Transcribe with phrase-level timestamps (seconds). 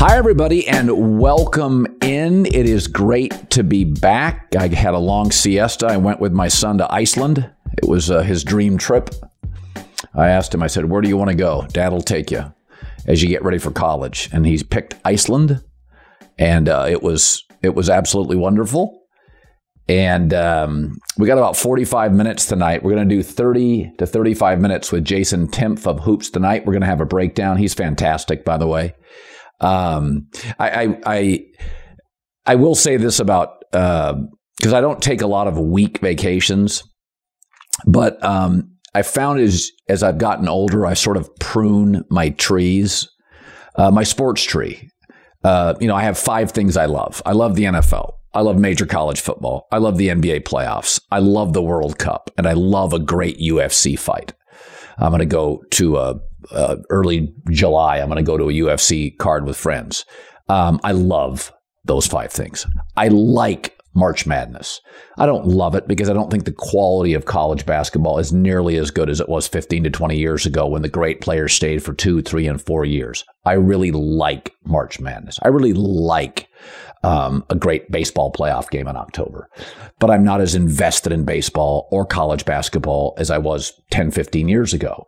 [0.00, 2.46] Hi, everybody, and welcome in.
[2.46, 4.54] It is great to be back.
[4.56, 5.88] I had a long siesta.
[5.88, 7.50] I went with my son to Iceland.
[7.76, 9.10] It was uh, his dream trip.
[10.14, 11.66] I asked him, I said, Where do you want to go?
[11.72, 12.44] Dad will take you
[13.08, 14.30] as you get ready for college.
[14.32, 15.64] And he's picked Iceland,
[16.38, 19.02] and uh, it was it was absolutely wonderful.
[19.88, 22.84] And um, we got about 45 minutes tonight.
[22.84, 26.64] We're going to do 30 to 35 minutes with Jason Timpf of Hoops tonight.
[26.66, 27.56] We're going to have a breakdown.
[27.56, 28.94] He's fantastic, by the way.
[29.60, 30.28] Um,
[30.58, 31.44] I, I, I,
[32.46, 36.84] I, will say this about, because uh, I don't take a lot of week vacations,
[37.86, 43.08] but um, I found as, as I've gotten older, I sort of prune my trees,
[43.74, 44.88] uh, my sports tree.
[45.42, 47.22] Uh, you know, I have five things I love.
[47.26, 48.12] I love the NFL.
[48.34, 49.66] I love major college football.
[49.72, 51.00] I love the NBA playoffs.
[51.10, 54.32] I love the World Cup, and I love a great UFC fight.
[54.98, 56.20] I'm going to go to a,
[56.52, 57.98] uh, early July.
[57.98, 60.04] I'm going to go to a UFC card with friends.
[60.48, 61.52] Um, I love
[61.84, 62.66] those five things.
[62.96, 64.80] I like March Madness.
[65.16, 68.76] I don't love it because I don't think the quality of college basketball is nearly
[68.76, 71.82] as good as it was 15 to 20 years ago when the great players stayed
[71.82, 73.24] for two, three, and four years.
[73.44, 75.38] I really like March Madness.
[75.42, 76.48] I really like
[77.02, 79.48] um, a great baseball playoff game in October.
[79.98, 84.48] But I'm not as invested in baseball or college basketball as I was 10, 15
[84.48, 85.06] years ago.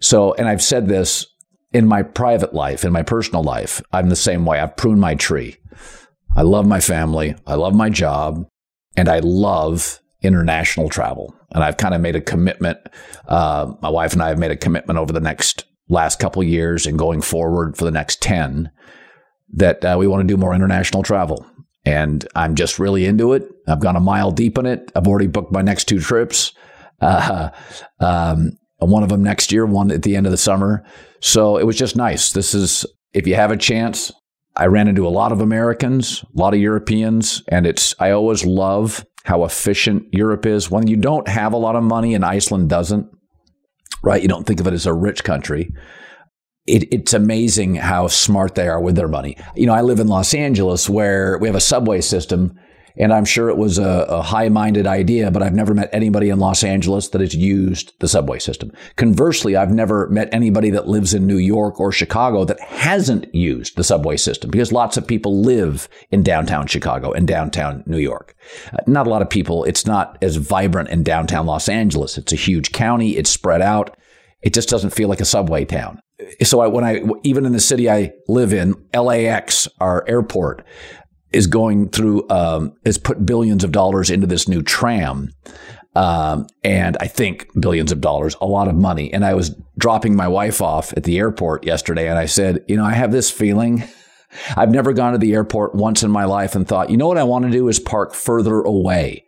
[0.00, 1.26] So, and I've said this
[1.72, 4.58] in my private life, in my personal life, I'm the same way.
[4.58, 5.56] I've pruned my tree.
[6.36, 7.34] I love my family.
[7.46, 8.46] I love my job
[8.96, 11.34] and I love international travel.
[11.52, 12.78] And I've kind of made a commitment.
[13.26, 16.86] Uh, my wife and I have made a commitment over the next last couple years
[16.86, 18.70] and going forward for the next 10
[19.54, 21.46] that uh, we want to do more international travel.
[21.84, 23.44] And I'm just really into it.
[23.66, 24.92] I've gone a mile deep in it.
[24.94, 26.52] I've already booked my next two trips.
[27.00, 27.50] Uh,
[28.00, 30.84] um, one of them next year, one at the end of the summer.
[31.20, 32.32] So it was just nice.
[32.32, 34.12] This is, if you have a chance,
[34.54, 38.44] I ran into a lot of Americans, a lot of Europeans, and it's, I always
[38.44, 40.70] love how efficient Europe is.
[40.70, 43.08] When you don't have a lot of money and Iceland doesn't,
[44.02, 44.22] right?
[44.22, 45.72] You don't think of it as a rich country
[46.68, 49.36] it, it's amazing how smart they are with their money.
[49.56, 52.58] You know, I live in Los Angeles where we have a subway system,
[52.96, 56.28] and I'm sure it was a, a high minded idea, but I've never met anybody
[56.28, 58.72] in Los Angeles that has used the subway system.
[58.96, 63.76] Conversely, I've never met anybody that lives in New York or Chicago that hasn't used
[63.76, 68.34] the subway system because lots of people live in downtown Chicago and downtown New York.
[68.72, 72.18] Uh, not a lot of people, it's not as vibrant in downtown Los Angeles.
[72.18, 73.96] It's a huge county, it's spread out.
[74.40, 76.00] It just doesn't feel like a subway town
[76.42, 80.64] so I, when I even in the city I live in, LAX, our airport,
[81.32, 85.30] is going through um, has put billions of dollars into this new tram.
[85.94, 89.12] Um, and I think billions of dollars, a lot of money.
[89.12, 92.76] And I was dropping my wife off at the airport yesterday, and I said, you
[92.76, 93.82] know, I have this feeling.
[94.56, 97.18] I've never gone to the airport once in my life and thought, you know what
[97.18, 99.24] I want to do is park further away.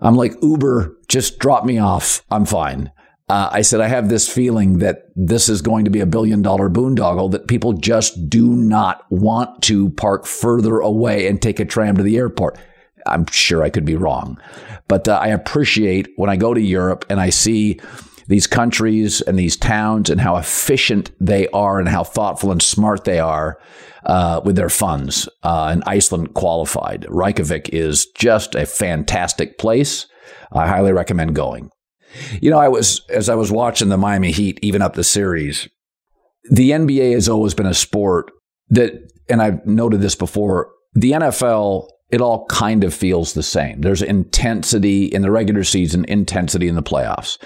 [0.00, 2.24] I'm like, Uber, just drop me off.
[2.30, 2.90] I'm fine
[3.28, 6.42] uh, I said, I have this feeling that this is going to be a billion
[6.42, 11.64] dollar boondoggle that people just do not want to park further away and take a
[11.64, 12.58] tram to the airport.
[13.06, 14.40] I'm sure I could be wrong,
[14.86, 17.80] but uh, I appreciate when I go to Europe and I see
[18.28, 23.04] these countries and these towns and how efficient they are and how thoughtful and smart
[23.04, 23.58] they are
[24.06, 25.28] uh, with their funds.
[25.42, 27.06] Uh, and Iceland qualified.
[27.08, 30.06] Reykjavik is just a fantastic place.
[30.52, 31.70] I highly recommend going.
[32.40, 35.68] You know, I was as I was watching the Miami Heat even up the series,
[36.50, 38.30] the NBA has always been a sport
[38.70, 43.80] that and I've noted this before, the NFL it all kind of feels the same.
[43.80, 47.38] There's intensity in the regular season, intensity in the playoffs.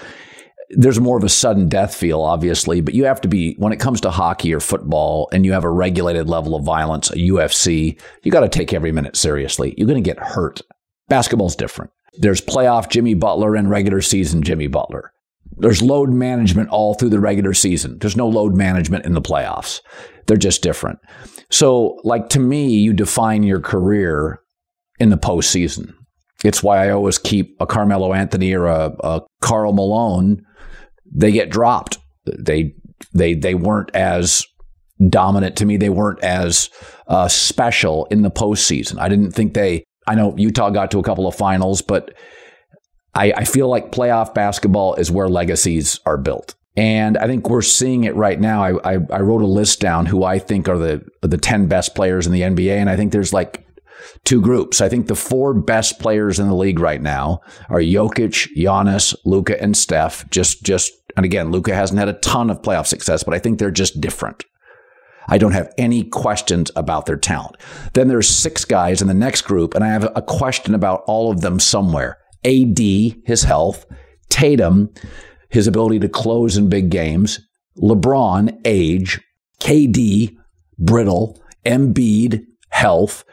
[0.71, 3.79] there's more of a sudden death feel, obviously, but you have to be, when it
[3.79, 7.97] comes to hockey or football and you have a regulated level of violence, a UFC,
[8.23, 9.73] you got to take every minute seriously.
[9.77, 10.61] You're going to get hurt.
[11.07, 11.91] Basketball's different.
[12.19, 15.11] There's playoff Jimmy Butler and regular season Jimmy Butler.
[15.57, 17.97] There's load management all through the regular season.
[17.99, 19.81] There's no load management in the playoffs.
[20.27, 20.99] They're just different.
[21.49, 24.39] So, like to me, you define your career
[24.99, 25.93] in the postseason.
[26.43, 30.45] It's why I always keep a Carmelo Anthony or a, a Karl Malone.
[31.11, 31.97] They get dropped.
[32.25, 32.75] They
[33.13, 34.45] they they weren't as
[35.09, 35.77] dominant to me.
[35.77, 36.69] They weren't as
[37.07, 38.99] uh, special in the postseason.
[38.99, 39.83] I didn't think they.
[40.07, 42.13] I know Utah got to a couple of finals, but
[43.13, 46.55] I, I feel like playoff basketball is where legacies are built.
[46.75, 48.63] And I think we're seeing it right now.
[48.63, 51.95] I, I, I, wrote a list down who I think are the the ten best
[51.95, 53.65] players in the NBA, and I think there's like
[54.25, 54.79] two groups.
[54.79, 59.59] I think the four best players in the league right now are Jokic, Giannis, Luka,
[59.59, 60.29] and Steph.
[60.29, 63.57] Just just and again, Luka hasn't had a ton of playoff success, but I think
[63.57, 64.45] they're just different.
[65.27, 67.57] I don't have any questions about their talent.
[67.93, 71.31] Then there's six guys in the next group, and I have a question about all
[71.31, 72.17] of them somewhere.
[72.45, 73.85] AD, his health,
[74.29, 74.93] Tatum,
[75.49, 77.39] his ability to close in big games,
[77.77, 79.19] LeBron, age,
[79.61, 80.35] KD,
[80.79, 83.23] brittle, Embiid, health,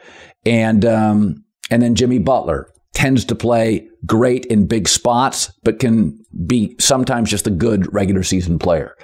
[0.45, 6.17] and um, and then Jimmy Butler tends to play great in big spots, but can
[6.45, 8.95] be sometimes just a good regular season player.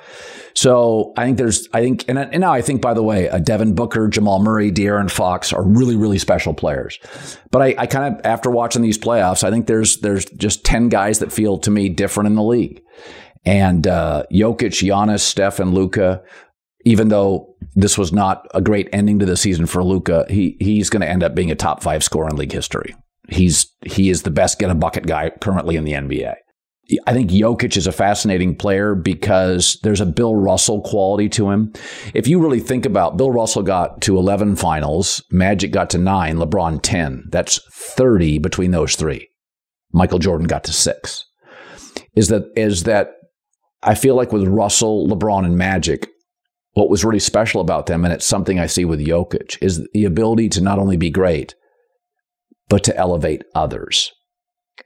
[0.53, 3.39] So I think there's, I think, and, and now I think, by the way, uh,
[3.39, 6.99] Devin Booker, Jamal Murray, De'Aaron Fox are really, really special players.
[7.51, 10.89] But I, I kind of, after watching these playoffs, I think there's, there's just 10
[10.89, 12.81] guys that feel to me different in the league.
[13.45, 16.21] And uh, Jokic, Giannis, Steph, and Luka,
[16.85, 20.89] even though this was not a great ending to the season for Luka, he he's
[20.89, 22.95] going to end up being a top five scorer in league history.
[23.29, 26.35] He's he is the best get a bucket guy currently in the NBA.
[27.07, 31.73] I think Jokic is a fascinating player because there's a Bill Russell quality to him.
[32.13, 36.37] If you really think about Bill Russell got to 11 finals, Magic got to 9,
[36.37, 37.25] LeBron 10.
[37.29, 39.27] That's 30 between those 3.
[39.93, 41.25] Michael Jordan got to 6.
[42.15, 43.11] Is that is that
[43.83, 46.07] I feel like with Russell, LeBron and Magic,
[46.73, 50.05] what was really special about them and it's something I see with Jokic is the
[50.05, 51.55] ability to not only be great
[52.69, 54.13] but to elevate others.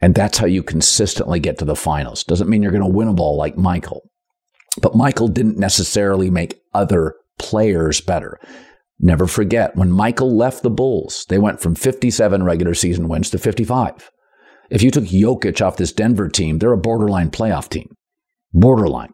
[0.01, 2.23] And that's how you consistently get to the finals.
[2.23, 4.09] Doesn't mean you're going to win a ball like Michael.
[4.81, 8.39] But Michael didn't necessarily make other players better.
[8.99, 13.37] Never forget, when Michael left the Bulls, they went from 57 regular season wins to
[13.37, 14.09] 55.
[14.69, 17.95] If you took Jokic off this Denver team, they're a borderline playoff team.
[18.53, 19.13] Borderline.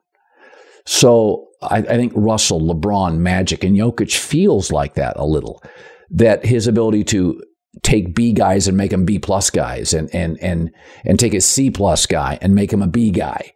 [0.85, 5.63] So I, I think Russell, LeBron, Magic, and Jokic feels like that a little.
[6.09, 7.41] That his ability to
[7.83, 10.71] take B guys and make them B plus guys and and and
[11.05, 13.51] and take a C plus guy and make him a B guy.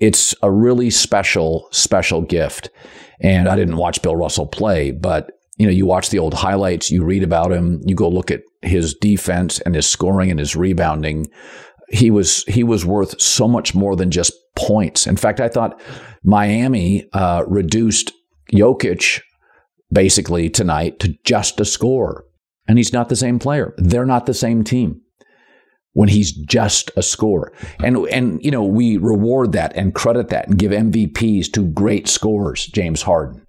[0.00, 2.70] It's a really special special gift.
[3.20, 6.90] And I didn't watch Bill Russell play, but you know, you watch the old highlights,
[6.90, 10.54] you read about him, you go look at his defense and his scoring and his
[10.54, 11.26] rebounding.
[11.88, 15.06] He was he was worth so much more than just points.
[15.06, 15.80] In fact, I thought
[16.22, 18.12] Miami uh, reduced
[18.52, 19.20] Jokic
[19.90, 22.24] basically tonight to just a score
[22.68, 23.74] and he's not the same player.
[23.78, 25.00] They're not the same team
[25.92, 27.52] when he's just a scorer.
[27.82, 32.06] And and you know, we reward that and credit that and give MVPs to great
[32.06, 33.46] scorers, James Harden,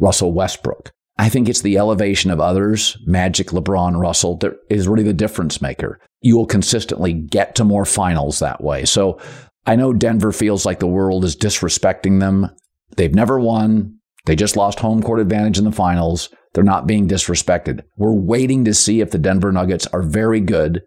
[0.00, 0.90] Russell Westbrook.
[1.18, 5.62] I think it's the elevation of others, Magic, LeBron, Russell, that is really the difference
[5.62, 6.00] maker.
[6.22, 8.84] You will consistently get to more finals that way.
[8.84, 9.20] So
[9.66, 12.50] I know Denver feels like the world is disrespecting them.
[12.96, 13.93] They've never won.
[14.26, 16.30] They just lost home court advantage in the finals.
[16.54, 17.82] They're not being disrespected.
[17.96, 20.82] We're waiting to see if the Denver Nuggets are very good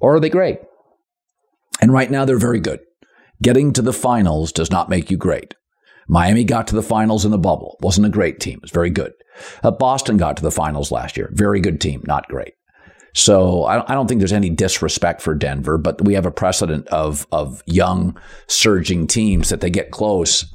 [0.00, 0.58] or are they great.
[1.80, 2.80] And right now, they're very good.
[3.42, 5.54] Getting to the finals does not make you great.
[6.08, 7.76] Miami got to the finals in the bubble.
[7.80, 8.56] Wasn't a great team.
[8.56, 9.12] It was very good.
[9.62, 11.30] Uh, Boston got to the finals last year.
[11.32, 12.54] Very good team, not great.
[13.14, 17.26] So I, don't think there's any disrespect for Denver, but we have a precedent of
[17.30, 20.46] of young, surging teams that they get close.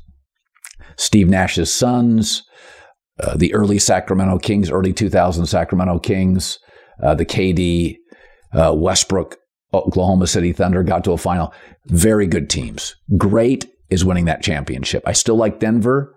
[0.97, 2.43] Steve Nash's Suns,
[3.19, 6.59] uh, the early Sacramento Kings, early 2000 Sacramento Kings,
[7.03, 7.97] uh, the KD,
[8.53, 9.37] uh, Westbrook,
[9.73, 11.53] Oklahoma City Thunder got to a final.
[11.85, 12.95] Very good teams.
[13.17, 15.03] Great is winning that championship.
[15.05, 16.15] I still like Denver,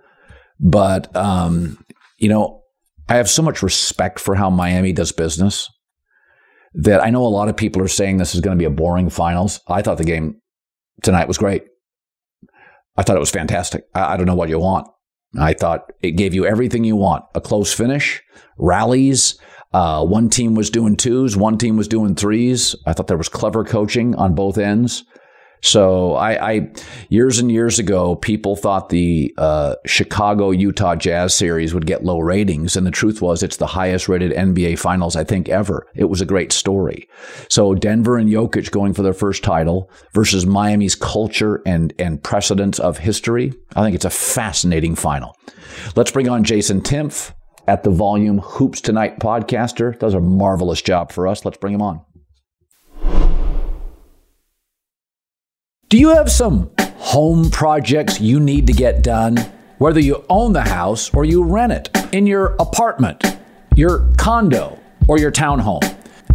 [0.58, 1.84] but um,
[2.18, 2.62] you know,
[3.08, 5.68] I have so much respect for how Miami does business
[6.74, 8.70] that I know a lot of people are saying this is going to be a
[8.70, 9.60] boring finals.
[9.66, 10.40] I thought the game
[11.02, 11.64] tonight was great.
[13.00, 13.86] I thought it was fantastic.
[13.94, 14.86] I, I don't know what you want.
[15.38, 18.22] I thought it gave you everything you want a close finish,
[18.58, 19.38] rallies.
[19.72, 22.76] Uh, one team was doing twos, one team was doing threes.
[22.84, 25.04] I thought there was clever coaching on both ends.
[25.62, 26.72] So I, I
[27.08, 32.18] years and years ago, people thought the uh, Chicago Utah Jazz series would get low
[32.20, 35.86] ratings, and the truth was it's the highest rated NBA Finals I think ever.
[35.94, 37.08] It was a great story.
[37.48, 42.78] So Denver and Jokic going for their first title versus Miami's culture and and precedents
[42.78, 43.52] of history.
[43.76, 45.36] I think it's a fascinating final.
[45.96, 47.32] Let's bring on Jason Timpf
[47.66, 49.98] at the Volume Hoops Tonight podcaster.
[49.98, 51.44] Does a marvelous job for us.
[51.44, 52.00] Let's bring him on.
[55.90, 59.36] Do you have some home projects you need to get done?
[59.78, 63.24] Whether you own the house or you rent it in your apartment,
[63.74, 64.78] your condo,
[65.08, 65.82] or your townhome,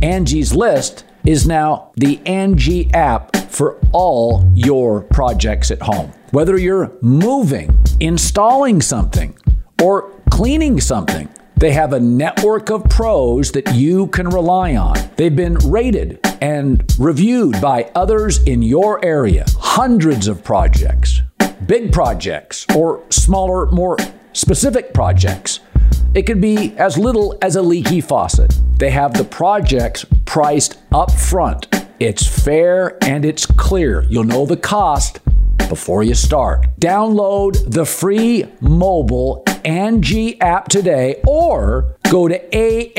[0.01, 6.11] Angie's List is now the Angie app for all your projects at home.
[6.31, 9.37] Whether you're moving, installing something,
[9.81, 14.97] or cleaning something, they have a network of pros that you can rely on.
[15.15, 19.45] They've been rated and reviewed by others in your area.
[19.57, 21.21] Hundreds of projects,
[21.65, 23.97] big projects, or smaller, more
[24.33, 25.61] specific projects.
[26.13, 28.53] It could be as little as a leaky faucet.
[28.77, 31.67] They have the projects priced up front.
[31.99, 34.03] It's fair and it's clear.
[34.09, 35.19] You'll know the cost
[35.69, 36.67] before you start.
[36.79, 42.97] Download the free mobile Angie app today or go to ANGI.com.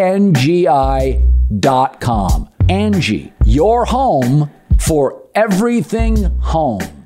[2.69, 7.06] Angie, your home for everything home.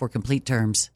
[0.01, 0.89] for complete terms.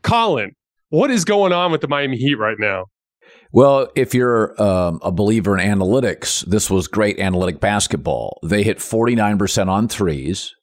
[0.00, 0.52] Colin,
[0.88, 2.86] what is going on with the Miami Heat right now?
[3.52, 8.38] Well, if you're um, a believer in analytics, this was great analytic basketball.
[8.42, 10.54] They hit 49% on threes.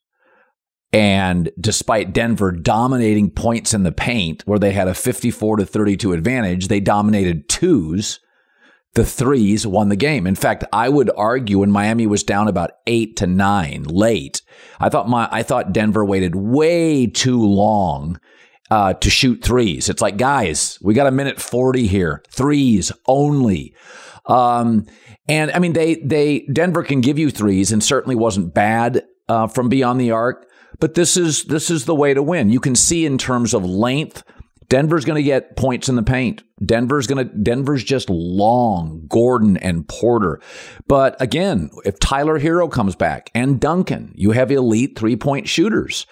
[0.92, 6.12] And despite Denver dominating points in the paint, where they had a 54 to 32
[6.12, 8.20] advantage, they dominated twos
[8.94, 10.28] the threes won the game.
[10.28, 14.42] In fact, I would argue when Miami was down about eight to nine late,
[14.80, 18.20] I thought my I thought Denver waited way too long
[18.70, 19.90] uh, to shoot threes.
[19.90, 23.74] It's like, guys, we got a minute forty here, threes only.
[24.26, 24.86] Um,
[25.28, 29.48] and I mean, they they Denver can give you threes, and certainly wasn't bad uh,
[29.48, 30.48] from beyond the arc.
[30.80, 32.50] But this is this is the way to win.
[32.50, 34.24] You can see in terms of length
[34.72, 36.44] Denver's going to get points in the paint.
[36.66, 40.40] Denver's going to Denver's just long, Gordon and Porter.
[40.88, 46.08] But again, if Tyler Herro comes back and Duncan, you have elite three-point shooters.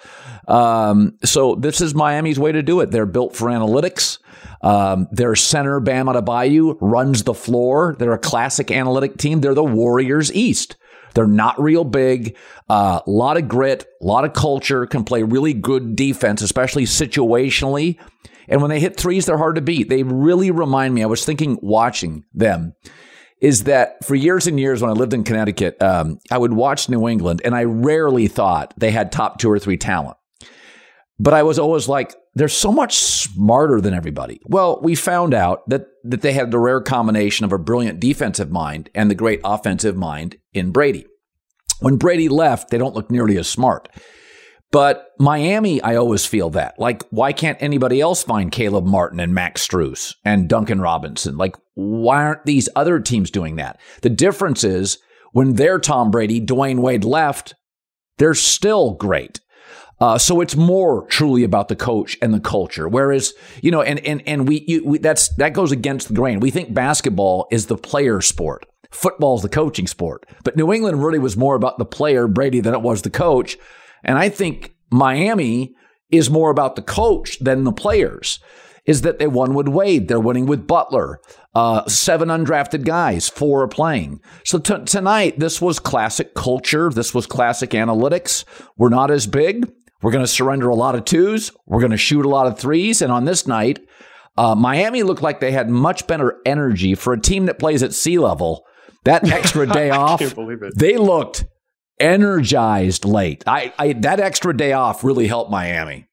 [0.46, 2.90] Um, so this is Miami's way to do it.
[2.90, 4.18] They're built for analytics.
[4.60, 7.96] Um, their center Bam Adebayo runs the floor.
[7.98, 9.40] They're a classic analytic team.
[9.40, 10.76] They're the Warriors East.
[11.14, 12.36] They're not real big.
[12.68, 16.84] A uh, lot of grit, a lot of culture, can play really good defense, especially
[16.84, 17.98] situationally.
[18.50, 19.88] And when they hit threes, they're hard to beat.
[19.88, 21.02] They really remind me.
[21.02, 22.74] I was thinking watching them
[23.40, 26.88] is that for years and years when I lived in Connecticut, um, I would watch
[26.88, 30.18] New England and I rarely thought they had top two or three talent.
[31.18, 34.40] But I was always like, they're so much smarter than everybody.
[34.44, 38.50] Well, we found out that, that they had the rare combination of a brilliant defensive
[38.50, 41.06] mind and the great offensive mind in Brady.
[41.80, 43.88] When Brady left, they don't look nearly as smart.
[44.72, 46.78] But Miami, I always feel that.
[46.78, 51.36] Like, why can't anybody else find Caleb Martin and Max Strus and Duncan Robinson?
[51.36, 53.80] Like, why aren't these other teams doing that?
[54.02, 54.98] The difference is
[55.32, 57.54] when they're Tom Brady, Dwyane Wade left,
[58.18, 59.40] they're still great.
[60.00, 62.88] Uh, so it's more truly about the coach and the culture.
[62.88, 66.40] Whereas, you know, and and and we, you, we that's that goes against the grain.
[66.40, 68.64] We think basketball is the player sport.
[68.90, 70.26] Football is the coaching sport.
[70.42, 73.58] But New England really was more about the player, Brady, than it was the coach.
[74.04, 75.74] And I think Miami
[76.10, 78.40] is more about the coach than the players.
[78.86, 80.08] Is that they won with Wade?
[80.08, 81.20] They're winning with Butler.
[81.54, 84.20] Uh, seven undrafted guys, four are playing.
[84.44, 86.90] So t- tonight, this was classic culture.
[86.90, 88.44] This was classic analytics.
[88.76, 89.70] We're not as big.
[90.02, 91.52] We're going to surrender a lot of twos.
[91.66, 93.02] We're going to shoot a lot of threes.
[93.02, 93.80] And on this night,
[94.36, 97.92] uh, Miami looked like they had much better energy for a team that plays at
[97.92, 98.64] sea level.
[99.04, 100.22] That extra day off,
[100.76, 101.44] they looked
[102.00, 103.44] energized late.
[103.46, 106.06] I, I that extra day off really helped Miami.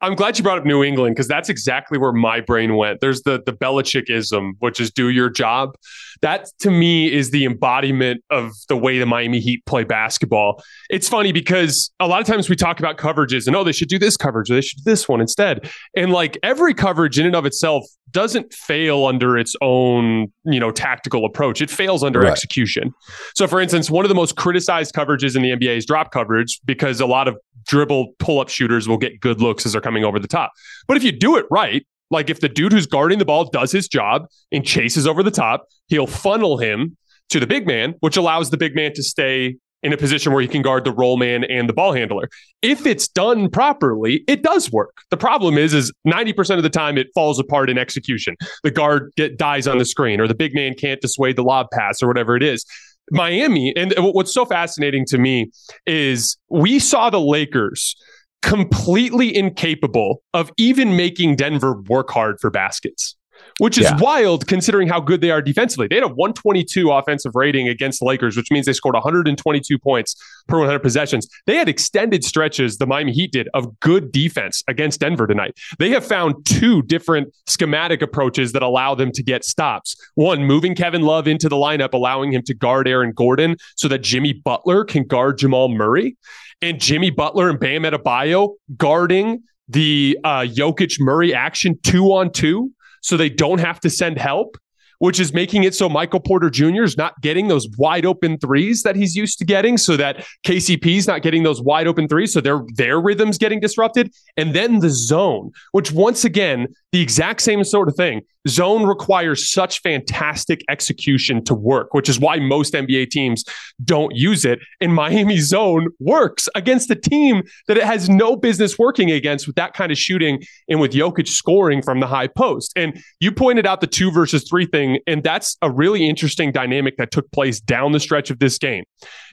[0.00, 3.00] I'm glad you brought up New England because that's exactly where my brain went.
[3.00, 5.74] There's the the Belichickism, which is do your job.
[6.20, 10.62] That to me is the embodiment of the way the Miami Heat play basketball.
[10.88, 13.88] It's funny because a lot of times we talk about coverages and oh, they should
[13.88, 15.70] do this coverage or they should do this one instead.
[15.96, 20.70] And like every coverage in and of itself doesn't fail under its own, you know,
[20.70, 21.60] tactical approach.
[21.60, 22.32] It fails under right.
[22.32, 22.94] execution.
[23.34, 26.60] So for instance, one of the most criticized coverages in the NBA is drop coverage
[26.64, 27.36] because a lot of
[27.66, 30.52] dribble pull up shooters will get good looks as they're coming over the top.
[30.86, 33.72] But if you do it right, like if the dude who's guarding the ball does
[33.72, 36.96] his job and chases over the top, he'll funnel him
[37.30, 40.42] to the big man, which allows the big man to stay in a position where
[40.42, 42.28] he can guard the roll man and the ball handler.
[42.62, 44.96] If it's done properly, it does work.
[45.10, 48.36] The problem is, is 90% of the time it falls apart in execution.
[48.62, 51.68] The guard get, dies on the screen or the big man can't dissuade the lob
[51.72, 52.64] pass or whatever it is.
[53.10, 55.50] Miami, and what's so fascinating to me
[55.86, 57.94] is we saw the Lakers
[58.42, 63.16] completely incapable of even making Denver work hard for baskets
[63.58, 63.96] which is yeah.
[63.98, 65.88] wild considering how good they are defensively.
[65.88, 70.14] They had a 122 offensive rating against the Lakers, which means they scored 122 points
[70.46, 71.28] per 100 possessions.
[71.46, 75.56] They had extended stretches, the Miami Heat did, of good defense against Denver tonight.
[75.78, 79.96] They have found two different schematic approaches that allow them to get stops.
[80.14, 84.02] One, moving Kevin Love into the lineup, allowing him to guard Aaron Gordon so that
[84.02, 86.16] Jimmy Butler can guard Jamal Murray.
[86.60, 92.72] And Jimmy Butler and Bam Adebayo guarding the uh, Jokic Murray action two on two
[93.00, 94.56] so they don't have to send help,
[94.98, 96.82] which is making it so Michael Porter Jr.
[96.82, 100.96] is not getting those wide open threes that he's used to getting, so that KCP
[100.96, 104.12] is not getting those wide open threes, so their their rhythms getting disrupted.
[104.36, 108.22] And then the zone, which once again, the exact same sort of thing.
[108.46, 113.44] Zone requires such fantastic execution to work, which is why most NBA teams
[113.84, 114.60] don't use it.
[114.80, 119.56] And Miami zone works against a team that it has no business working against with
[119.56, 122.72] that kind of shooting and with Jokic scoring from the high post.
[122.74, 126.96] And you pointed out the two versus three thing, and that's a really interesting dynamic
[126.96, 128.84] that took place down the stretch of this game.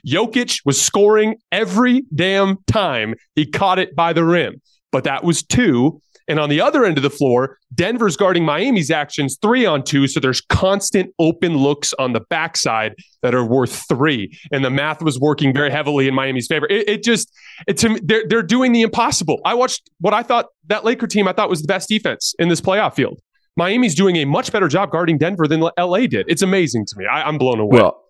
[0.06, 4.60] Jokic was scoring every damn time he caught it by the rim,
[4.92, 8.90] but that was two and on the other end of the floor, Denver's guarding Miami's
[8.90, 10.06] actions three on two.
[10.08, 14.36] So there's constant open looks on the backside that are worth three.
[14.50, 16.66] And the math was working very heavily in Miami's favor.
[16.68, 17.30] It, it just,
[17.66, 19.40] it's they're, they're doing the impossible.
[19.44, 22.48] I watched what I thought that Laker team I thought was the best defense in
[22.48, 23.20] this playoff field.
[23.56, 26.26] Miami's doing a much better job guarding Denver than LA did.
[26.28, 27.06] It's amazing to me.
[27.06, 27.78] I, am blown away.
[27.78, 28.02] Well,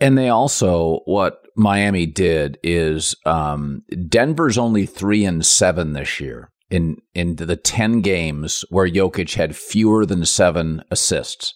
[0.00, 6.50] and they also, what Miami did is um, Denver's only three and seven this year
[6.70, 11.54] in in the 10 games where Jokic had fewer than 7 assists.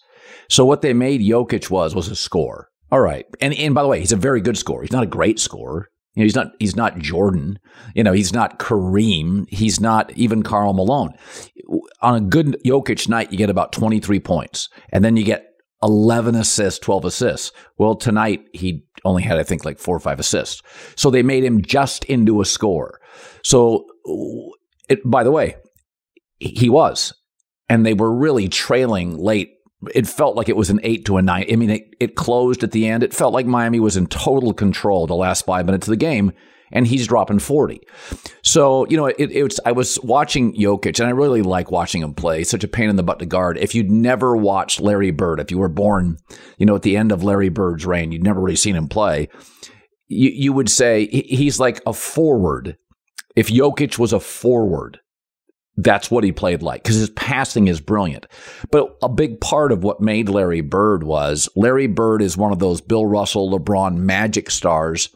[0.49, 2.69] So what they made Jokic was was a score.
[2.91, 3.25] All right.
[3.41, 4.83] And and by the way, he's a very good scorer.
[4.83, 5.89] He's not a great scorer.
[6.15, 7.59] You know, he's not he's not Jordan.
[7.93, 9.47] You know, he's not Kareem.
[9.49, 11.13] He's not even Karl Malone.
[12.01, 14.69] On a good Jokic night, you get about 23 points.
[14.91, 15.45] And then you get
[15.83, 17.51] 11 assists, 12 assists.
[17.77, 20.61] Well, tonight he only had, I think, like four or five assists.
[20.95, 22.99] So they made him just into a score.
[23.43, 23.85] So
[24.89, 25.55] it, by the way,
[26.39, 27.13] he was,
[27.69, 29.51] and they were really trailing late.
[29.93, 31.45] It felt like it was an eight to a nine.
[31.51, 33.03] I mean, it, it closed at the end.
[33.03, 36.33] It felt like Miami was in total control the last five minutes of the game,
[36.71, 37.81] and he's dropping 40.
[38.41, 42.13] So, you know, it, it's, I was watching Jokic, and I really like watching him
[42.13, 42.43] play.
[42.43, 43.57] such a pain in the butt to guard.
[43.57, 46.17] If you'd never watched Larry Bird, if you were born,
[46.57, 49.29] you know, at the end of Larry Bird's reign, you'd never really seen him play,
[50.07, 52.77] you, you would say he's like a forward
[53.35, 54.99] if Jokic was a forward,
[55.77, 58.25] that's what he played like because his passing is brilliant.
[58.71, 62.59] But a big part of what made Larry Bird was Larry Bird is one of
[62.59, 65.09] those Bill Russell, LeBron magic stars.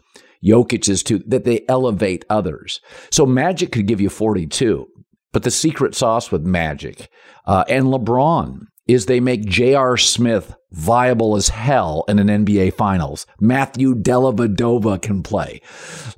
[0.44, 2.80] Jokic is too, that they elevate others.
[3.10, 4.86] So Magic could give you 42,
[5.32, 7.08] but the secret sauce with Magic
[7.46, 9.96] uh, and LeBron is they make J.R.
[9.96, 13.26] Smith viable as hell in an NBA Finals.
[13.40, 15.62] Matthew Dellavedova can play.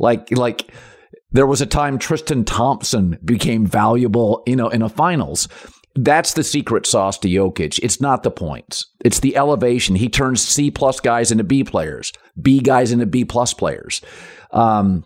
[0.01, 0.73] Like, like,
[1.37, 5.49] there was a time Tristan Thompson became valuable, you know, in a finals.
[5.95, 7.79] That's the secret sauce to Jokic.
[7.83, 8.87] It's not the points.
[9.05, 9.97] It's the elevation.
[9.97, 14.03] He turns C plus guys into B players, B guys into B plus players.
[14.51, 15.05] Um,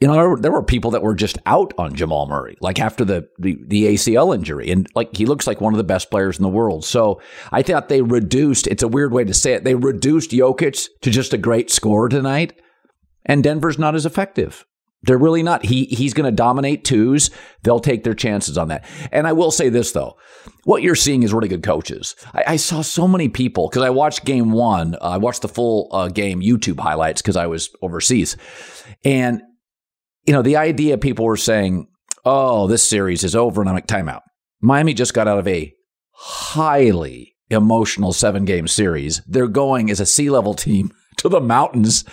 [0.00, 3.26] you know, there, were people that were just out on Jamal Murray, like after the,
[3.38, 6.42] the, the ACL injury, and like he looks like one of the best players in
[6.42, 6.84] the world.
[6.84, 8.66] So I thought they reduced.
[8.66, 9.64] It's a weird way to say it.
[9.64, 12.60] They reduced Jokic to just a great scorer tonight,
[13.24, 14.66] and Denver's not as effective.
[15.02, 15.64] They're really not.
[15.64, 17.30] He he's going to dominate twos.
[17.62, 18.84] They'll take their chances on that.
[19.12, 20.16] And I will say this though,
[20.64, 22.16] what you're seeing is really good coaches.
[22.34, 24.94] I, I saw so many people because I watched game one.
[24.96, 28.36] Uh, I watched the full uh, game YouTube highlights because I was overseas,
[29.04, 29.42] and
[30.24, 31.86] you know the idea people were saying,
[32.24, 34.22] oh, this series is over and I'm like, timeout.
[34.60, 35.72] Miami just got out of a
[36.10, 39.22] highly emotional seven game series.
[39.26, 42.04] They're going as a sea level team to the mountains.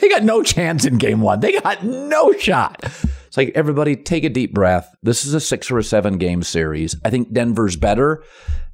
[0.00, 1.40] They got no chance in game one.
[1.40, 2.82] They got no shot.
[2.82, 4.92] It's like, everybody take a deep breath.
[5.02, 6.96] This is a six or a seven game series.
[7.04, 8.24] I think Denver's better.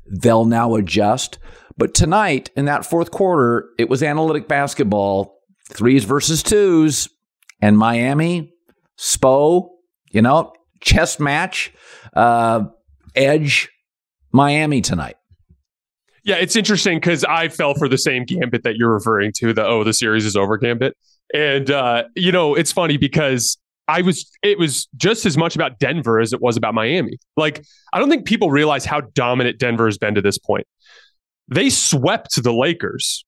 [0.07, 1.39] They'll now adjust.
[1.77, 7.11] But tonight, in that fourth quarter, it was analytic basketball, threes versus twos,
[7.61, 8.55] and Miami,
[8.99, 9.69] Spo,
[10.11, 11.75] you know, chess match,
[12.15, 12.65] uh,
[13.15, 13.69] edge,
[14.33, 15.16] Miami tonight.
[16.27, 19.65] Yeah, it's interesting because I fell for the same gambit that you're referring to, the
[19.65, 20.97] oh, the series is over gambit.
[21.33, 25.79] And uh, you know, it's funny because I was it was just as much about
[25.79, 27.19] Denver as it was about Miami.
[27.37, 30.67] Like, I don't think people realize how dominant Denver has been to this point.
[31.47, 33.25] They swept the Lakers.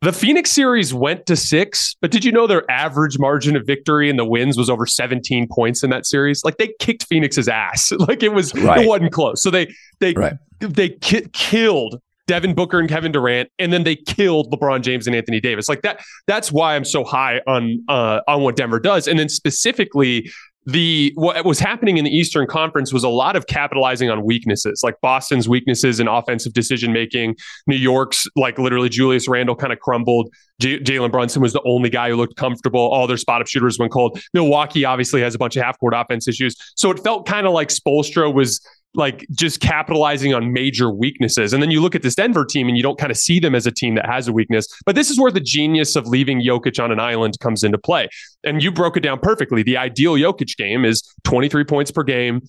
[0.00, 4.08] The Phoenix series went to six, but did you know their average margin of victory
[4.08, 6.42] in the wins was over 17 points in that series?
[6.42, 7.92] Like they kicked Phoenix's ass.
[7.98, 8.82] Like it was, right.
[8.82, 9.42] it wasn't close.
[9.42, 10.34] So they they right.
[10.60, 15.16] they ki- killed Devin Booker and Kevin Durant, and then they killed LeBron James and
[15.16, 15.68] Anthony Davis.
[15.68, 16.00] Like that.
[16.28, 20.30] That's why I'm so high on uh, on what Denver does, and then specifically
[20.64, 24.82] the what was happening in the Eastern Conference was a lot of capitalizing on weaknesses,
[24.84, 27.34] like Boston's weaknesses in offensive decision making.
[27.66, 30.32] New York's like literally Julius Randle kind of crumbled.
[30.60, 32.92] J- Jalen Brunson was the only guy who looked comfortable.
[32.92, 34.20] All their spot up shooters went cold.
[34.34, 37.52] Milwaukee obviously has a bunch of half court offense issues, so it felt kind of
[37.52, 38.60] like Spoelstra was
[38.94, 41.52] like just capitalizing on major weaknesses.
[41.52, 43.54] And then you look at this Denver team and you don't kind of see them
[43.54, 44.66] as a team that has a weakness.
[44.84, 48.08] But this is where the genius of leaving Jokic on an island comes into play.
[48.42, 49.62] And you broke it down perfectly.
[49.62, 52.42] The ideal Jokic game is 23 points per game,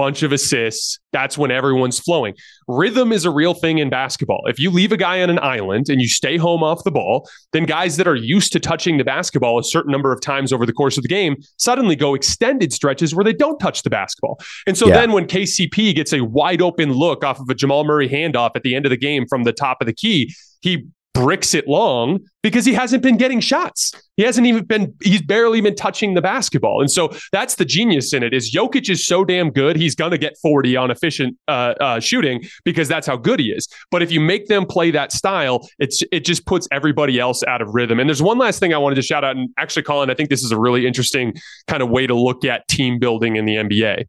[0.00, 0.98] bunch of assists.
[1.12, 2.34] That's when everyone's flowing.
[2.68, 4.40] Rhythm is a real thing in basketball.
[4.46, 7.28] If you leave a guy on an island and you stay home off the ball,
[7.52, 10.64] then guys that are used to touching the basketball a certain number of times over
[10.64, 14.40] the course of the game suddenly go extended stretches where they don't touch the basketball.
[14.66, 14.94] And so yeah.
[14.94, 18.62] then when KCP gets a wide open look off of a Jamal Murray handoff at
[18.62, 22.20] the end of the game from the top of the key, he bricks it long
[22.42, 23.92] because he hasn't been getting shots.
[24.16, 26.80] He hasn't even been, he's barely been touching the basketball.
[26.80, 29.76] And so that's the genius in it is Jokic is so damn good.
[29.76, 33.50] He's going to get 40 on efficient uh, uh, shooting because that's how good he
[33.50, 33.68] is.
[33.90, 37.60] But if you make them play that style, it's, it just puts everybody else out
[37.60, 37.98] of rhythm.
[37.98, 40.30] And there's one last thing I wanted to shout out and actually Colin, I think
[40.30, 41.34] this is a really interesting
[41.66, 44.04] kind of way to look at team building in the NBA.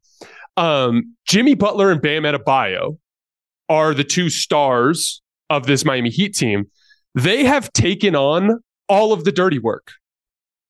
[0.58, 2.98] Um, Jimmy Butler and Bam Adebayo
[3.70, 6.70] are the two stars of this Miami Heat team
[7.16, 9.92] they have taken on all of the dirty work.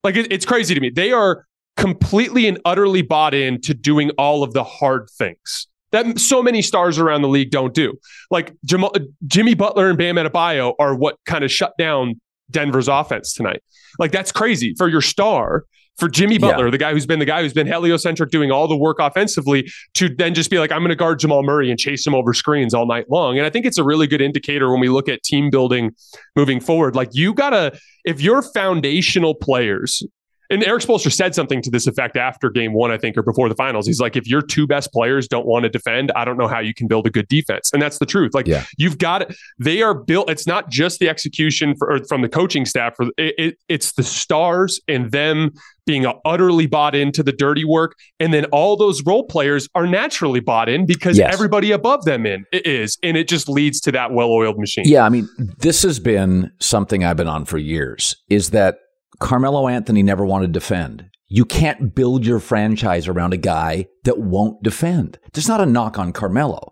[0.04, 0.90] Like it, it's crazy to me.
[0.90, 1.46] They are
[1.78, 6.62] completely and utterly bought in to doing all of the hard things that so many
[6.62, 7.94] stars around the league don't do.
[8.30, 12.88] Like Jamal, uh, Jimmy Butler and Bam Adebayo are what kind of shut down Denver's
[12.88, 13.62] offense tonight.
[14.00, 15.66] Like that's crazy for your star
[15.98, 16.72] for Jimmy Butler, yeah.
[16.72, 20.10] the guy who's been the guy who's been heliocentric doing all the work offensively, to
[20.10, 22.74] then just be like, I'm going to guard Jamal Murray and chase him over screens
[22.74, 23.38] all night long.
[23.38, 25.92] And I think it's a really good indicator when we look at team building
[26.36, 26.96] moving forward.
[26.96, 30.04] Like you gotta, if your foundational players
[30.52, 33.50] and Erik Spoelstra said something to this effect after game one, I think, or before
[33.50, 33.88] the finals.
[33.88, 36.60] He's like, if your two best players don't want to defend, I don't know how
[36.60, 37.72] you can build a good defense.
[37.74, 38.34] And that's the truth.
[38.34, 38.66] Like, yeah.
[38.78, 42.96] you've got, they are built, it's not just the execution for, from the coaching staff,
[42.96, 45.52] for it, it, it's the stars and them
[45.86, 47.96] being utterly bought into the dirty work.
[48.20, 51.34] And then all those role players are naturally bought in because yes.
[51.34, 52.98] everybody above them in is.
[53.02, 54.86] And it just leads to that well oiled machine.
[54.86, 55.06] Yeah.
[55.06, 58.80] I mean, this has been something I've been on for years is that
[59.20, 61.10] Carmelo Anthony never wanted to defend.
[61.28, 65.18] You can't build your franchise around a guy that won't defend.
[65.32, 66.72] There's not a knock on Carmelo,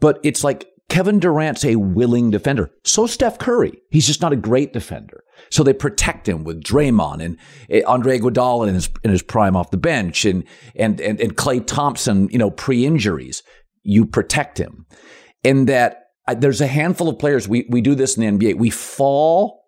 [0.00, 2.70] but it's like Kevin Durant's a willing defender.
[2.84, 3.80] So Steph Curry.
[3.90, 5.22] He's just not a great defender.
[5.50, 7.38] So they protect him with Draymond and
[7.70, 11.36] eh, Andre Iguodala in his, in his prime off the bench and, and, and, and
[11.36, 13.42] Klay Thompson, you know, pre-injuries.
[13.82, 14.86] You protect him.
[15.44, 17.48] And that there's a handful of players.
[17.48, 18.58] We, we do this in the NBA.
[18.58, 19.59] We fall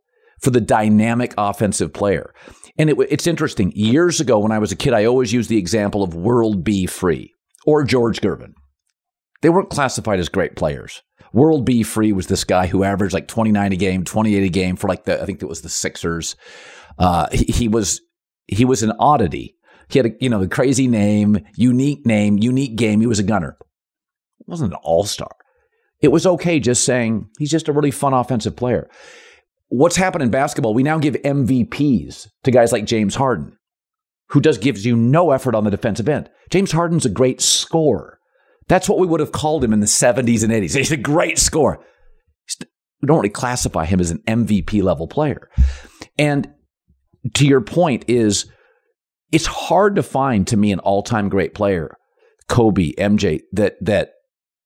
[0.42, 2.35] for the dynamic offensive player.
[2.76, 3.72] And it, it's interesting.
[3.74, 6.87] Years ago, when I was a kid, I always used the example of World B.
[6.87, 7.33] Free
[7.64, 8.55] or George Gervin.
[9.40, 11.02] They weren't classified as great players.
[11.33, 11.83] World B.
[11.83, 15.05] Free was this guy who averaged like 29 a game, 28 a game for like
[15.05, 16.37] the, I think it was the Sixers.
[16.98, 18.00] Uh, he, he was,
[18.46, 19.57] he was an oddity.
[19.88, 23.00] He had a, you know, a crazy name, unique name, unique game.
[23.00, 23.57] He was a gunner.
[24.38, 25.31] He wasn't an all star.
[26.00, 28.90] It was okay just saying he's just a really fun offensive player
[29.73, 33.57] what's happened in basketball, we now give MVPs to guys like James Harden,
[34.29, 36.29] who just gives you no effort on the defensive end.
[36.51, 38.19] James Harden's a great scorer.
[38.69, 40.75] That's what we would have called him in the 70s and 80s.
[40.77, 41.81] He's a great scorer.
[43.01, 45.49] We don't really classify him as an MVP level player.
[46.19, 46.53] And
[47.35, 48.47] to your point is
[49.33, 51.97] it's hard to find to me an all-time great player,
[52.49, 54.13] Kobe, MJ, that that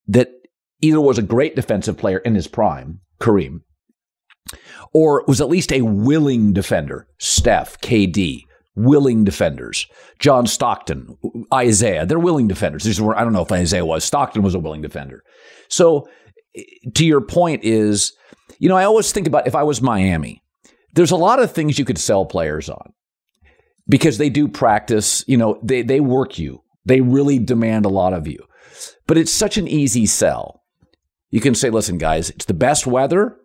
[0.08, 0.32] that
[0.82, 3.60] either was a great defensive player in his prime, Kareem,
[4.92, 8.42] or was at least a willing defender, Steph, KD,
[8.76, 9.86] willing defenders.
[10.18, 11.16] John Stockton,
[11.54, 12.84] Isiah, they're willing defenders.
[12.84, 14.04] These were, I don't know if Isiah was.
[14.04, 15.22] Stockton was a willing defender.
[15.68, 16.08] So,
[16.94, 18.12] to your point, is,
[18.58, 20.42] you know, I always think about if I was Miami,
[20.94, 22.92] there's a lot of things you could sell players on
[23.88, 28.14] because they do practice, you know, they, they work you, they really demand a lot
[28.14, 28.38] of you.
[29.06, 30.62] But it's such an easy sell.
[31.30, 33.36] You can say, listen, guys, it's the best weather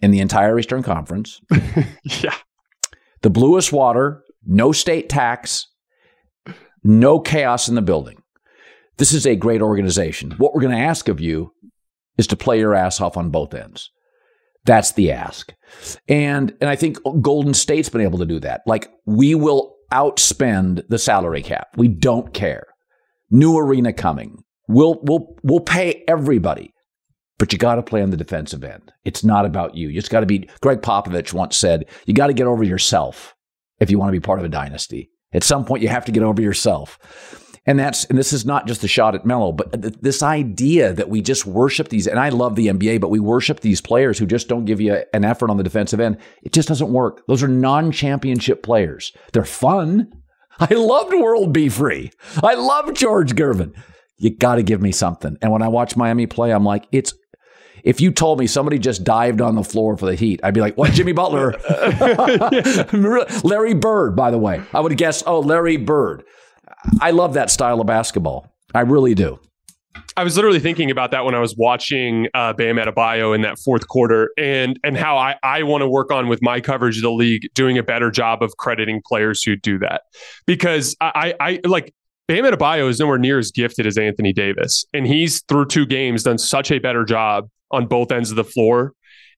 [0.00, 1.40] in the entire Eastern Conference.
[2.04, 2.34] yeah.
[3.22, 5.66] The bluest water, no state tax,
[6.84, 8.22] no chaos in the building.
[8.98, 10.32] This is a great organization.
[10.32, 11.52] What we're going to ask of you
[12.16, 13.90] is to play your ass off on both ends.
[14.64, 15.52] That's the ask.
[16.08, 18.62] And and I think Golden State's been able to do that.
[18.66, 21.68] Like we will outspend the salary cap.
[21.76, 22.66] We don't care.
[23.30, 24.42] New arena coming.
[24.68, 26.72] We'll we'll we'll pay everybody.
[27.38, 28.92] But you got to play on the defensive end.
[29.04, 29.88] It's not about you.
[29.88, 33.34] You just got to be Gregg Popovich once said, you got to get over yourself
[33.78, 35.10] if you want to be part of a dynasty.
[35.32, 36.98] At some point, you have to get over yourself.
[37.66, 40.92] And that's and this is not just a shot at Melo, but th- this idea
[40.92, 42.06] that we just worship these.
[42.06, 45.02] And I love the NBA, but we worship these players who just don't give you
[45.12, 46.18] an effort on the defensive end.
[46.44, 47.22] It just doesn't work.
[47.26, 49.12] Those are non-championship players.
[49.32, 50.10] They're fun.
[50.60, 51.68] I loved World B.
[51.68, 52.12] Free.
[52.42, 53.72] I love George Gervin.
[54.16, 55.36] You got to give me something.
[55.42, 57.12] And when I watch Miami play, I'm like, it's
[57.86, 60.60] if you told me somebody just dived on the floor for the Heat, I'd be
[60.60, 61.52] like, "What, Jimmy Butler?"
[63.44, 64.60] Larry Bird, by the way.
[64.74, 66.24] I would guess, "Oh, Larry Bird."
[67.00, 68.52] I love that style of basketball.
[68.74, 69.38] I really do.
[70.16, 73.58] I was literally thinking about that when I was watching uh, Bam Adebayo in that
[73.60, 77.02] fourth quarter, and and how I I want to work on with my coverage of
[77.04, 80.02] the league, doing a better job of crediting players who do that,
[80.44, 81.94] because I I like
[82.26, 86.24] Bam Adebayo is nowhere near as gifted as Anthony Davis, and he's through two games
[86.24, 88.92] done such a better job on both ends of the floor,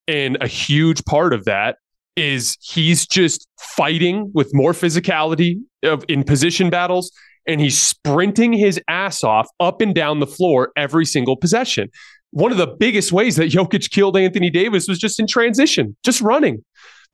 [0.06, 1.76] and a huge part of that
[2.16, 7.12] is he's just fighting with more physicality of in position battles
[7.46, 11.88] and he's sprinting his ass off up and down the floor every single possession.
[12.30, 16.20] One of the biggest ways that Jokic killed Anthony Davis was just in transition, just
[16.20, 16.62] running.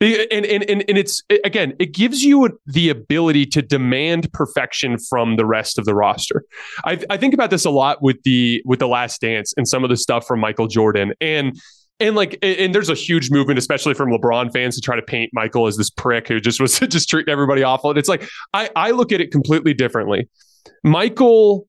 [0.04, 5.36] And, and, and, and it's again, it gives you the ability to demand perfection from
[5.36, 6.44] the rest of the roster.
[6.84, 9.82] I, I think about this a lot with the with the Last Dance and some
[9.84, 11.56] of the stuff from Michael Jordan, and
[12.00, 15.30] and like and there's a huge movement especially from lebron fans to try to paint
[15.32, 17.90] michael as this prick who just was just treating everybody awful.
[17.90, 20.28] And it's like i i look at it completely differently.
[20.82, 21.66] Michael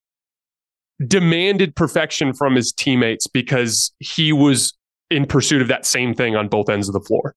[1.06, 4.74] demanded perfection from his teammates because he was
[5.12, 7.36] in pursuit of that same thing on both ends of the floor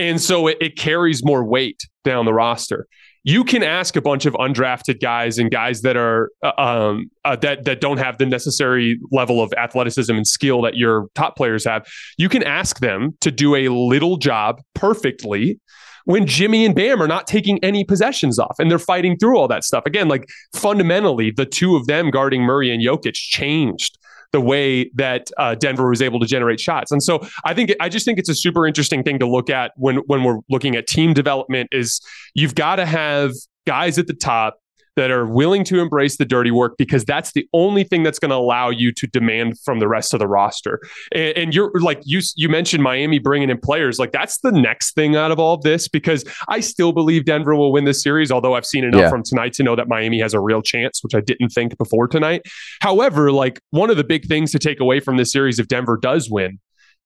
[0.00, 2.86] and so it, it carries more weight down the roster
[3.22, 7.36] you can ask a bunch of undrafted guys and guys that are uh, um, uh,
[7.36, 11.64] that that don't have the necessary level of athleticism and skill that your top players
[11.64, 11.86] have.
[12.16, 15.60] You can ask them to do a little job perfectly
[16.06, 19.48] when Jimmy and Bam are not taking any possessions off and they're fighting through all
[19.48, 19.84] that stuff.
[19.84, 23.98] Again, like fundamentally, the two of them guarding Murray and Jokic changed
[24.32, 26.92] the way that uh, Denver was able to generate shots.
[26.92, 29.72] And so I think I just think it's a super interesting thing to look at
[29.76, 32.00] when when we're looking at team development is
[32.34, 33.32] you've got to have
[33.66, 34.59] guys at the top
[34.96, 38.30] that are willing to embrace the dirty work because that's the only thing that's going
[38.30, 40.80] to allow you to demand from the rest of the roster.
[41.12, 44.94] And, and, you're like you you mentioned Miami bringing in players like that's the next
[44.94, 48.30] thing out of all of this because I still believe Denver will win this series.
[48.30, 49.10] Although I've seen enough yeah.
[49.10, 52.06] from tonight to know that Miami has a real chance, which I didn't think before
[52.06, 52.42] tonight.
[52.80, 55.98] However, like one of the big things to take away from this series if Denver
[56.00, 56.58] does win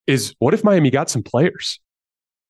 [0.07, 1.79] is what if Miami got some players?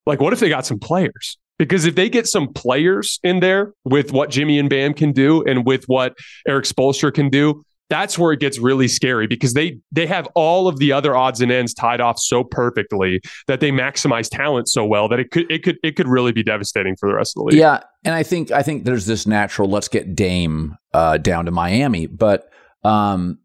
[0.06, 1.38] Like what if they got some players?
[1.58, 5.44] Because if they get some players in there with what Jimmy and Bam can do
[5.44, 6.16] and with what
[6.48, 10.68] Erik Spoelstra can do, that's where it gets really scary because they they have all
[10.68, 14.84] of the other odds and ends tied off so perfectly that they maximize talent so
[14.86, 17.42] well that it could it could it could really be devastating for the rest of
[17.42, 17.60] the league.
[17.60, 21.52] Yeah, and I think I think there's this natural let's get Dame uh, down to
[21.52, 22.50] Miami, but
[22.84, 23.40] um,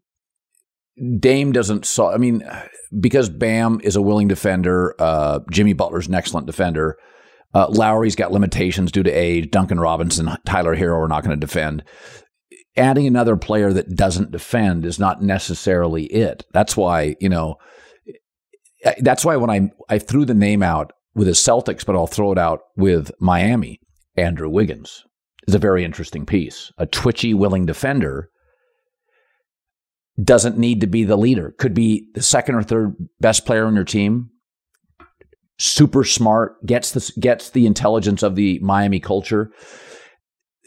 [1.19, 2.11] Dame doesn't saw.
[2.11, 2.43] I mean,
[2.99, 6.97] because Bam is a willing defender, uh, Jimmy Butler's an excellent defender.
[7.53, 9.51] Uh, Lowry's got limitations due to age.
[9.51, 11.83] Duncan Robinson, Tyler Herro are not going to defend.
[12.77, 16.45] Adding another player that doesn't defend is not necessarily it.
[16.53, 17.57] That's why, you know,
[18.99, 22.31] that's why when I, I threw the name out with the Celtics, but I'll throw
[22.31, 23.79] it out with Miami,
[24.15, 25.03] Andrew Wiggins
[25.47, 26.71] is a very interesting piece.
[26.77, 28.29] A twitchy, willing defender
[30.21, 33.75] doesn't need to be the leader, could be the second or third best player on
[33.75, 34.29] your team,
[35.61, 39.51] super smart, gets the gets the intelligence of the Miami culture.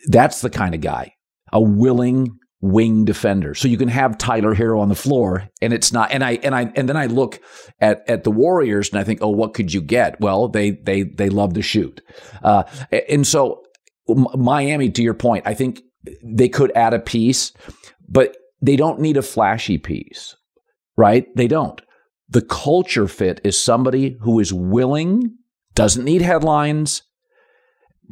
[0.07, 1.13] That's the kind of guy,
[1.53, 3.55] a willing wing defender.
[3.55, 6.55] So you can have Tyler Herro on the floor and it's not and I and
[6.55, 7.41] I and then I look
[7.81, 11.03] at at the Warriors and I think, "Oh, what could you get?" Well, they they
[11.03, 12.01] they love to shoot.
[12.43, 12.63] Uh,
[13.09, 13.63] and so
[14.09, 15.83] Miami to your point, I think
[16.23, 17.53] they could add a piece,
[18.09, 20.37] but they don't need a flashy piece.
[20.97, 21.27] Right?
[21.35, 21.81] They don't.
[22.29, 25.37] The culture fit is somebody who is willing,
[25.75, 27.03] doesn't need headlines,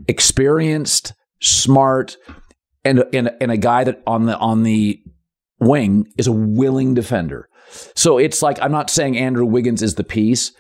[0.09, 2.16] experienced, smart,
[2.85, 5.01] and and and a guy that on the on the
[5.61, 7.48] wing is a willing defender.
[7.94, 10.53] So it's like I'm not saying Andrew Wiggins is the piece,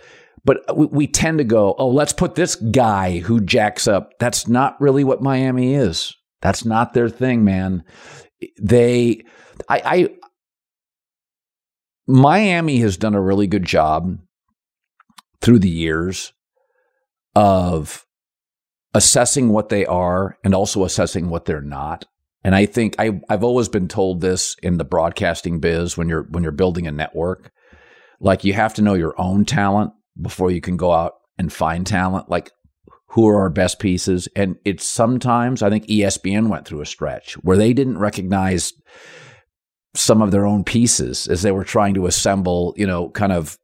[0.44, 4.12] but we, we tend to go, oh, let's put this guy who jacks up.
[4.18, 6.16] That's not really what Miami is.
[6.40, 7.84] That's not their thing, man.
[8.60, 9.22] They,
[9.68, 10.08] I, I
[12.12, 14.18] Miami has done a really good job
[15.40, 16.34] through the years
[17.34, 18.04] of
[18.92, 22.04] assessing what they are and also assessing what they're not.
[22.44, 26.24] And I think I, I've always been told this in the broadcasting biz when you're
[26.24, 27.50] when you're building a network,
[28.20, 31.86] like you have to know your own talent before you can go out and find
[31.86, 32.28] talent.
[32.28, 32.50] Like
[33.06, 34.28] who are our best pieces?
[34.36, 38.74] And it's sometimes I think ESPN went through a stretch where they didn't recognize
[39.94, 43.58] some of their own pieces as they were trying to assemble, you know, kind of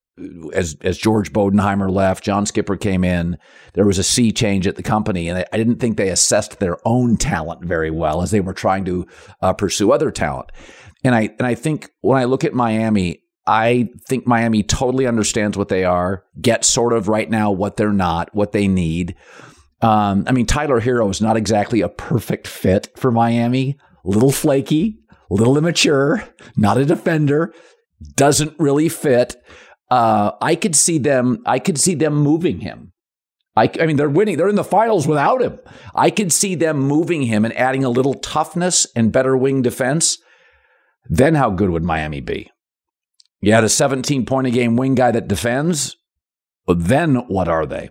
[0.53, 3.39] as as George Bodenheimer left, John Skipper came in.
[3.75, 6.59] There was a sea change at the company, and I, I didn't think they assessed
[6.59, 9.07] their own talent very well as they were trying to
[9.41, 10.51] uh, pursue other talent.
[11.05, 15.57] And I and I think when I look at Miami, I think Miami totally understands
[15.57, 19.15] what they are, get sort of right now what they're not, what they need.
[19.81, 23.79] Um, I mean, Tyler Herro is not exactly a perfect fit for Miami.
[24.05, 24.99] Little flaky,
[25.31, 27.53] little immature, not a defender,
[28.17, 29.37] doesn't really fit
[29.91, 31.43] uh, I could see them.
[31.47, 32.93] I could see them moving him.
[33.57, 34.37] I, I mean, they're winning.
[34.37, 35.59] They're in the finals without him.
[35.95, 40.19] I could see them moving him and adding a little toughness and better wing defense.
[41.07, 42.51] Then how good would Miami be?
[43.41, 45.97] You had a 17 point a game wing guy that defends.
[46.67, 47.91] But then what are they?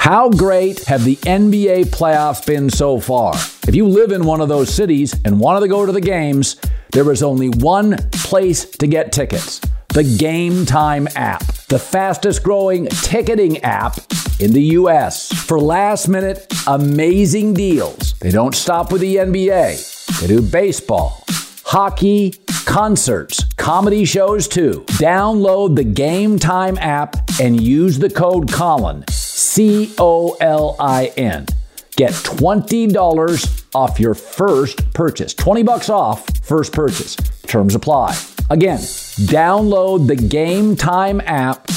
[0.00, 3.34] How great have the NBA playoffs been so far?
[3.68, 6.56] If you live in one of those cities and wanted to go to the games,
[6.92, 12.86] there is only one place to get tickets the Game Time app, the fastest growing
[12.86, 13.98] ticketing app
[14.40, 15.30] in the US.
[15.34, 18.14] For last minute, amazing deals.
[18.20, 21.26] They don't stop with the NBA, they do baseball,
[21.62, 22.32] hockey,
[22.64, 24.84] concerts, comedy shows too.
[24.92, 29.04] Download the Game Time app and use the code Colin,
[29.50, 31.44] C O L I N.
[31.96, 35.34] Get $20 off your first purchase.
[35.34, 37.16] 20 bucks off first purchase.
[37.48, 38.16] Terms apply.
[38.48, 41.68] Again, download the Game Time app.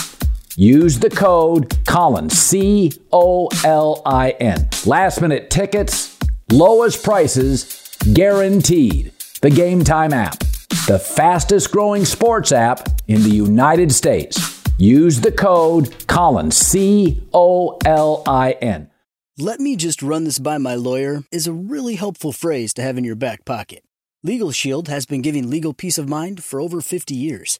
[0.56, 4.70] Use the code Colin, C O L I N.
[4.86, 6.16] Last minute tickets,
[6.52, 9.14] lowest prices, guaranteed.
[9.42, 10.38] The Game Time app,
[10.86, 14.53] the fastest growing sports app in the United States.
[14.78, 18.90] Use the code Colin, C O L I N.
[19.38, 22.98] Let me just run this by my lawyer is a really helpful phrase to have
[22.98, 23.84] in your back pocket.
[24.24, 27.60] Legal Shield has been giving legal peace of mind for over 50 years.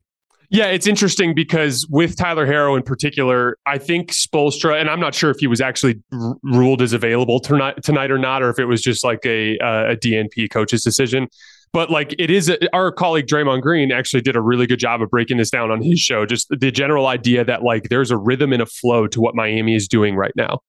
[0.53, 5.15] Yeah, it's interesting because with Tyler Herro in particular, I think Spoelstra, and I'm not
[5.15, 8.59] sure if he was actually r- ruled as available tonight, tonight or not, or if
[8.59, 11.29] it was just like a, uh, a DNP coach's decision.
[11.71, 15.01] but like it is, a, our colleague Draymond Green actually did a really good job
[15.01, 16.25] of breaking this down on his show.
[16.25, 19.73] Just the general idea that like there's a rhythm and a flow to what Miami
[19.73, 20.59] is doing right now.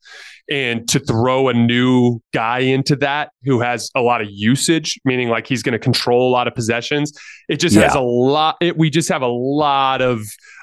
[0.51, 5.29] And to throw a new guy into that who has a lot of usage, meaning
[5.29, 7.13] like he's going to control a lot of possessions,
[7.49, 7.83] it just yeah.
[7.83, 8.57] has a lot.
[8.61, 10.21] It, we just have a lot of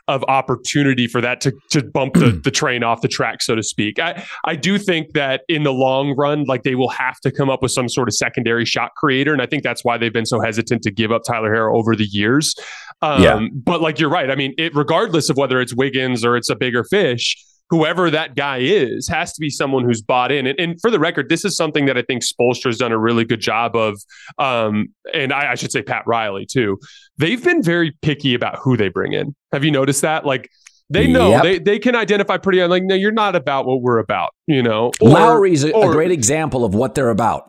[0.10, 3.64] of opportunity for that to to bump the, the train off the track, so to
[3.64, 4.00] speak.
[4.00, 7.50] I, I do think that in the long run, like they will have to come
[7.50, 9.32] up with some sort of secondary shot creator.
[9.32, 11.96] And I think that's why they've been so hesitant to give up Tyler Herro over
[11.96, 12.56] the years.
[13.02, 13.48] Um, yeah.
[13.54, 14.32] But like you're right.
[14.32, 17.38] I mean, it, regardless of whether it's Wiggins or it's a bigger fish,
[17.70, 20.48] whoever that guy is has to be someone who's bought in.
[20.48, 22.98] And, and for the record, this is something that I think Spoelstra has done a
[22.98, 24.02] really good job of.
[24.38, 26.80] Um, and I, I, should say Pat Riley too.
[27.18, 29.36] They've been very picky about who they bring in.
[29.52, 30.26] Have you noticed that?
[30.26, 30.50] Like
[30.90, 31.44] they know yep.
[31.44, 34.32] they, they can identify pretty like no, you're not about what we're about.
[34.48, 37.49] You know, or, Lowry's a, or, a great example of what they're about.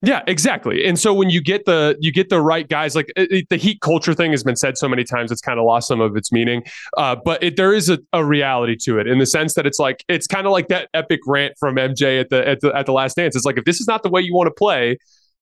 [0.00, 0.86] Yeah, exactly.
[0.86, 3.80] And so when you get the you get the right guys, like it, the heat
[3.80, 6.30] culture thing has been said so many times, it's kind of lost some of its
[6.30, 6.62] meaning.
[6.96, 9.80] Uh, but it, there is a, a, reality to it in the sense that it's
[9.80, 12.86] like it's kind of like that epic rant from MJ at the, at the at
[12.86, 13.34] the Last Dance.
[13.34, 14.98] It's like if this is not the way you want to play,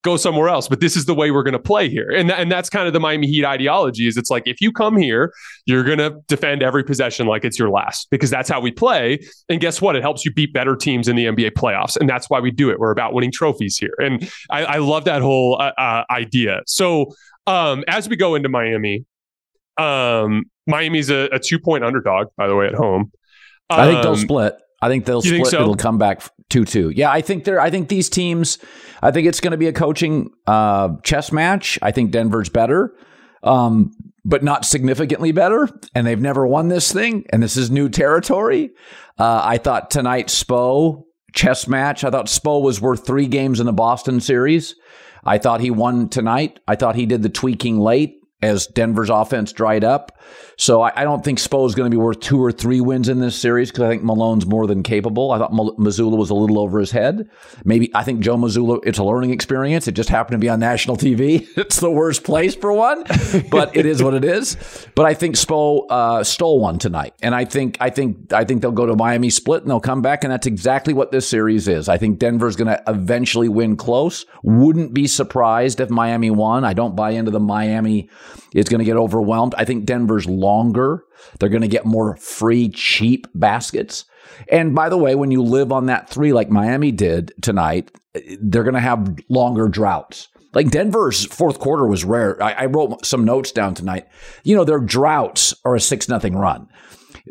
[0.06, 0.68] go somewhere else.
[0.68, 2.10] But this is the way we're going to play here.
[2.10, 4.72] And, th- and that's kind of the Miami Heat ideology is it's like, if you
[4.72, 5.32] come here,
[5.66, 9.18] you're going to defend every possession like it's your last because that's how we play.
[9.48, 9.96] And guess what?
[9.96, 11.96] It helps you beat better teams in the NBA playoffs.
[11.96, 12.78] And that's why we do it.
[12.78, 13.94] We're about winning trophies here.
[13.98, 16.62] And I, I love that whole uh, uh, idea.
[16.66, 17.12] So
[17.46, 19.04] um, as we go into Miami,
[19.76, 23.12] um, Miami's a, a two point underdog, by the way, at home.
[23.68, 24.56] Um, I think they'll um, split.
[24.80, 25.34] I think they'll split.
[25.34, 25.62] Think so?
[25.62, 26.90] It'll come back two two.
[26.90, 27.60] Yeah, I think they're.
[27.60, 28.58] I think these teams.
[29.02, 31.78] I think it's going to be a coaching uh, chess match.
[31.82, 32.94] I think Denver's better,
[33.42, 33.92] um,
[34.24, 35.68] but not significantly better.
[35.94, 38.70] And they've never won this thing, and this is new territory.
[39.18, 42.02] Uh, I thought tonight Spo chess match.
[42.02, 44.74] I thought Spo was worth three games in the Boston series.
[45.24, 46.60] I thought he won tonight.
[46.66, 50.18] I thought he did the tweaking late as Denver's offense dried up.
[50.58, 53.08] So I, I don't think Spo is going to be worth two or three wins
[53.08, 55.30] in this series because I think Malone's more than capable.
[55.30, 57.28] I thought Mazzulla was a little over his head.
[57.64, 59.86] Maybe I think Joe Mazzulla, it's a learning experience.
[59.88, 61.46] It just happened to be on national TV.
[61.56, 63.04] it's the worst place for one,
[63.50, 64.56] but it is what it is.
[64.94, 68.62] But I think Spo uh, stole one tonight, and I think I think I think
[68.62, 71.68] they'll go to Miami split and they'll come back, and that's exactly what this series
[71.68, 71.88] is.
[71.88, 74.24] I think Denver's going to eventually win close.
[74.42, 76.64] Wouldn't be surprised if Miami won.
[76.64, 78.08] I don't buy into the Miami
[78.54, 79.54] is going to get overwhelmed.
[79.56, 81.04] I think Denver's longer.
[81.38, 84.04] They're going to get more free, cheap baskets.
[84.50, 87.90] And by the way, when you live on that three like Miami did tonight,
[88.40, 90.28] they're going to have longer droughts.
[90.54, 92.42] Like Denver's fourth quarter was rare.
[92.42, 94.06] I, I wrote some notes down tonight.
[94.42, 96.68] You know, their droughts are a six nothing run.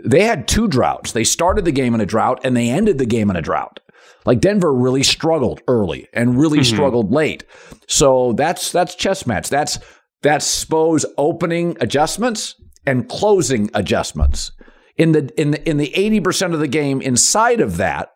[0.04, 1.14] They had two droughts.
[1.14, 3.80] They started the game in a drought and they ended the game in a drought.
[4.26, 6.76] Like Denver really struggled early and really mm-hmm.
[6.76, 7.46] struggled late.
[7.88, 9.50] So that's that's chess match.
[9.50, 9.80] That's
[10.26, 14.51] that's Spo's opening adjustments and closing adjustments.
[14.97, 18.09] In the in the in the 80% of the game inside of that,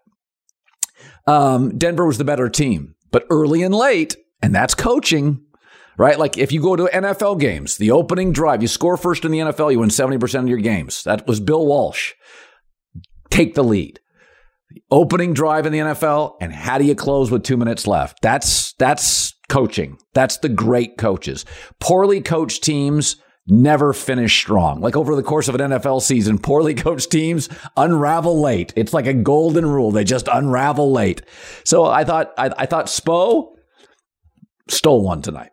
[1.28, 2.96] um, Denver was the better team.
[3.12, 5.46] But early and late, and that's coaching,
[6.00, 6.18] right?
[6.18, 9.40] Like if you go to NFL games, the opening drive, you score first in the
[9.40, 11.04] NFL, you win 70% of your games.
[11.04, 12.14] That was Bill Walsh.
[13.30, 14.00] Take the lead.
[14.72, 18.24] The opening drive in the NFL, and how do you close with two minutes left?
[18.24, 19.98] That's that's coaching.
[20.14, 21.46] That's the great coaches.
[21.80, 24.80] Poorly coached teams never finish strong.
[24.80, 28.74] Like over the course of an NFL season, poorly coached teams unravel late.
[28.76, 29.92] It's like a golden rule.
[29.92, 31.24] They just unravel late.
[31.64, 33.56] So I thought I, I thought Spo
[34.68, 35.52] stole one tonight.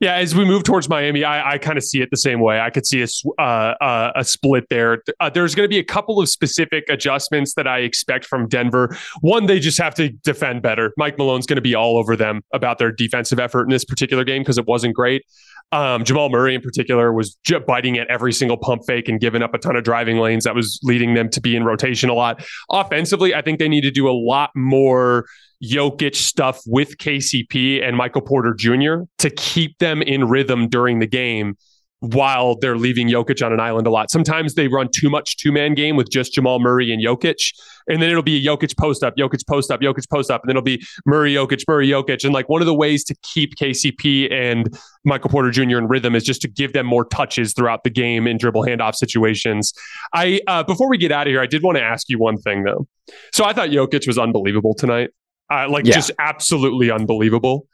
[0.00, 2.60] Yeah, as we move towards Miami, I, I kind of see it the same way.
[2.60, 3.06] I could see a
[3.40, 5.02] uh, uh, a split there.
[5.20, 8.96] Uh, there's going to be a couple of specific adjustments that I expect from Denver.
[9.20, 10.92] One, they just have to defend better.
[10.96, 14.24] Mike Malone's going to be all over them about their defensive effort in this particular
[14.24, 15.24] game because it wasn't great.
[15.70, 19.54] Um, Jamal Murray, in particular, was biting at every single pump fake and giving up
[19.54, 22.44] a ton of driving lanes that was leading them to be in rotation a lot.
[22.70, 25.26] Offensively, I think they need to do a lot more
[25.62, 29.04] Jokic stuff with KCP and Michael Porter Jr.
[29.18, 31.56] to keep them in rhythm during the game
[32.00, 34.10] while they're leaving Jokic on an island a lot.
[34.10, 37.52] Sometimes they run too much two man game with just Jamal Murray and Jokic.
[37.88, 40.42] And then it'll be Jokic post up, Jokic post up, Jokic post up.
[40.42, 42.24] And then it'll be Murray, Jokic, Murray, Jokic.
[42.24, 45.78] And like one of the ways to keep KCP and Michael Porter Jr.
[45.78, 48.94] in rhythm is just to give them more touches throughout the game in dribble handoff
[48.94, 49.72] situations.
[50.12, 52.36] I, uh, before we get out of here, I did want to ask you one
[52.36, 52.86] thing though.
[53.32, 55.10] So I thought Jokic was unbelievable tonight.
[55.50, 55.94] Uh, like yeah.
[55.94, 57.66] just absolutely unbelievable.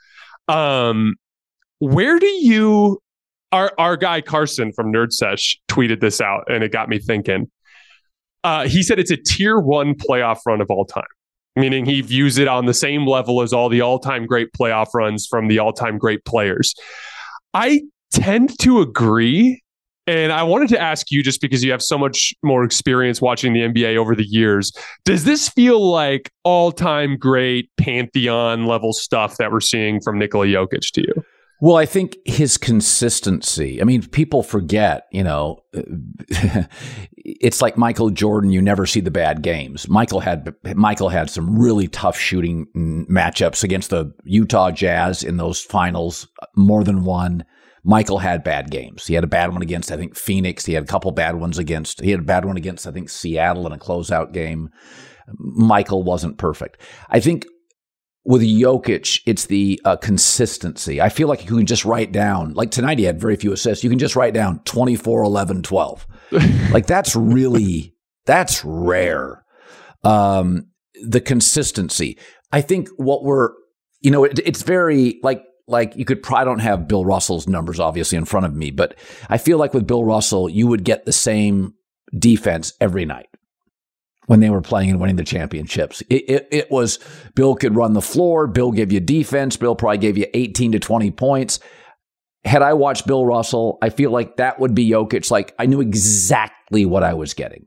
[0.48, 1.14] Um,
[1.78, 3.00] where do you
[3.52, 7.50] our our guy Carson from Nerd Sesh tweeted this out, and it got me thinking.
[8.42, 11.04] Uh, he said it's a tier one playoff run of all time.
[11.56, 14.88] meaning he views it on the same level as all the all time great playoff
[14.94, 16.74] runs from the all time great players.
[17.52, 19.62] I tend to agree.
[20.06, 23.54] And I wanted to ask you, just because you have so much more experience watching
[23.54, 24.70] the NBA over the years,
[25.04, 30.46] does this feel like all time great pantheon level stuff that we're seeing from Nikola
[30.46, 31.24] Jokic to you?
[31.60, 33.80] Well, I think his consistency.
[33.80, 35.62] I mean, people forget, you know,
[37.16, 38.50] it's like Michael Jordan.
[38.50, 39.88] You never see the bad games.
[39.88, 45.38] Michael had Michael had some really tough shooting mm, matchups against the Utah Jazz in
[45.38, 47.46] those finals, uh, more than one.
[47.84, 49.06] Michael had bad games.
[49.06, 50.64] He had a bad one against, I think, Phoenix.
[50.64, 52.00] He had a couple bad ones against.
[52.00, 54.70] He had a bad one against, I think, Seattle in a closeout game.
[55.38, 56.80] Michael wasn't perfect.
[57.10, 57.46] I think
[58.24, 61.00] with Jokic, it's the uh, consistency.
[61.00, 63.84] I feel like you can just write down, like tonight he had very few assists.
[63.84, 66.06] You can just write down 24, 11, 12.
[66.72, 69.44] like that's really, that's rare.
[70.04, 70.68] Um,
[71.02, 72.18] the consistency.
[72.50, 73.50] I think what we're,
[74.00, 77.80] you know, it, it's very like, like you could probably don't have Bill Russell's numbers
[77.80, 78.94] obviously in front of me, but
[79.28, 81.74] I feel like with Bill Russell, you would get the same
[82.16, 83.28] defense every night
[84.26, 86.02] when they were playing and winning the championships.
[86.02, 86.98] It, it, it, was
[87.34, 88.46] Bill could run the floor.
[88.46, 89.56] Bill gave you defense.
[89.56, 91.60] Bill probably gave you 18 to 20 points.
[92.44, 95.30] Had I watched Bill Russell, I feel like that would be Jokic.
[95.30, 97.66] Like I knew exactly what I was getting.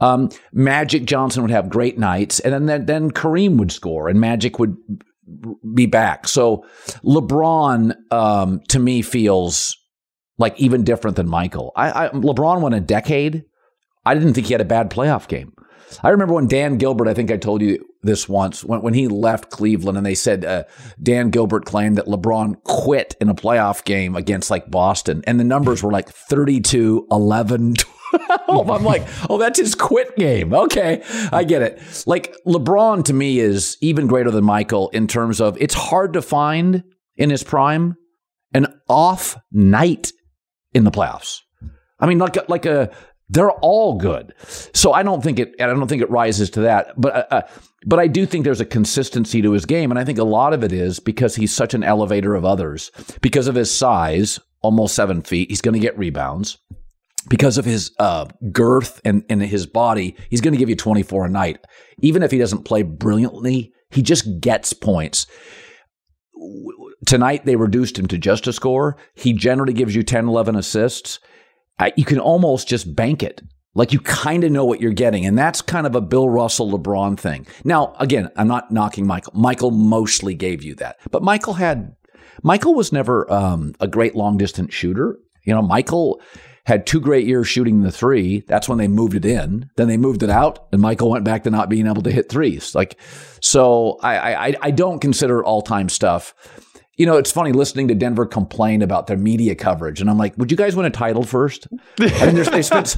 [0.00, 4.58] Um, Magic Johnson would have great nights, and then then Kareem would score, and Magic
[4.58, 4.76] would
[5.74, 6.28] be back.
[6.28, 6.64] So
[7.04, 9.76] LeBron, um, to me, feels
[10.38, 11.72] like even different than Michael.
[11.76, 13.44] I, I LeBron won a decade.
[14.04, 15.52] I didn't think he had a bad playoff game.
[16.02, 19.06] I remember when Dan Gilbert, I think I told you this once, when, when he
[19.06, 20.64] left Cleveland and they said uh,
[21.00, 25.22] Dan Gilbert claimed that LeBron quit in a playoff game against like Boston.
[25.26, 27.93] And the numbers were like 32, 11, 12.
[28.48, 30.54] I'm like, oh, that's his quit game.
[30.54, 31.02] Okay,
[31.32, 31.80] I get it.
[32.06, 36.22] Like LeBron to me is even greater than Michael in terms of it's hard to
[36.22, 36.84] find
[37.16, 37.96] in his prime
[38.52, 40.12] an off night
[40.72, 41.40] in the playoffs.
[41.98, 42.90] I mean, like like a
[43.28, 44.34] they're all good.
[44.72, 45.54] So I don't think it.
[45.58, 46.92] and I don't think it rises to that.
[47.00, 47.42] But uh, uh,
[47.86, 50.52] but I do think there's a consistency to his game, and I think a lot
[50.52, 52.90] of it is because he's such an elevator of others.
[53.20, 56.58] Because of his size, almost seven feet, he's going to get rebounds.
[57.28, 61.26] Because of his uh, girth and, and his body, he's going to give you 24
[61.26, 61.58] a night.
[61.98, 65.26] Even if he doesn't play brilliantly, he just gets points.
[67.06, 68.96] Tonight, they reduced him to just a score.
[69.14, 71.18] He generally gives you 10, 11 assists
[71.96, 73.42] you can almost just bank it.
[73.74, 75.26] Like you kind of know what you're getting.
[75.26, 77.46] And that's kind of a Bill Russell LeBron thing.
[77.64, 79.32] Now, again, I'm not knocking Michael.
[79.34, 80.96] Michael mostly gave you that.
[81.10, 81.96] But Michael had,
[82.42, 85.18] Michael was never um, a great long distance shooter.
[85.44, 86.20] You know, Michael
[86.64, 88.40] had two great years shooting the three.
[88.46, 89.70] That's when they moved it in.
[89.76, 92.28] Then they moved it out, and Michael went back to not being able to hit
[92.30, 92.74] threes.
[92.74, 92.98] Like,
[93.40, 96.34] so I I, I don't consider all time stuff
[96.96, 100.36] you know, it's funny listening to Denver complain about their media coverage, and I'm like,
[100.38, 101.66] would you guys win a title first?
[102.00, 102.94] I mean, they spent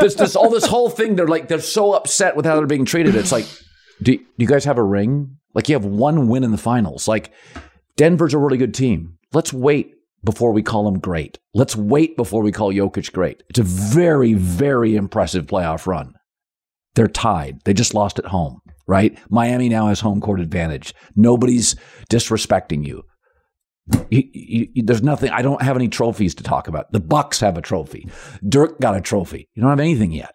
[0.00, 1.16] this, this, all this whole thing.
[1.16, 3.14] They're like, they're so upset with how they're being treated.
[3.14, 3.46] It's like,
[4.02, 5.38] do, do you guys have a ring?
[5.54, 7.08] Like, you have one win in the finals.
[7.08, 7.32] Like,
[7.96, 9.16] Denver's a really good team.
[9.32, 9.94] Let's wait
[10.24, 11.38] before we call them great.
[11.54, 13.42] Let's wait before we call Jokic great.
[13.48, 16.14] It's a very, very impressive playoff run.
[16.94, 17.60] They're tied.
[17.64, 19.18] They just lost at home, right?
[19.30, 20.94] Miami now has home court advantage.
[21.14, 21.76] Nobody's
[22.10, 23.02] disrespecting you.
[24.10, 25.30] You, you, there's nothing.
[25.30, 26.92] I don't have any trophies to talk about.
[26.92, 28.08] The Bucks have a trophy.
[28.46, 29.48] Dirk got a trophy.
[29.54, 30.34] You don't have anything yet.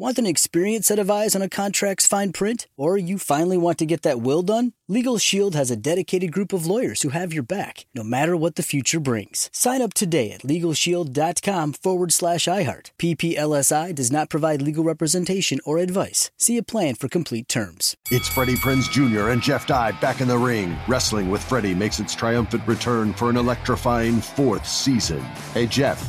[0.00, 2.68] Want an experienced set of eyes on a contract's fine print?
[2.76, 4.72] Or you finally want to get that will done?
[4.86, 8.54] Legal Shield has a dedicated group of lawyers who have your back, no matter what
[8.54, 9.50] the future brings.
[9.52, 12.92] Sign up today at LegalShield.com forward slash iHeart.
[12.96, 16.30] PPLSI does not provide legal representation or advice.
[16.36, 17.96] See a plan for complete terms.
[18.08, 19.30] It's Freddie Prinze Jr.
[19.30, 20.76] and Jeff Dye back in the ring.
[20.86, 25.22] Wrestling with Freddie makes its triumphant return for an electrifying fourth season.
[25.54, 26.08] Hey, Jeff.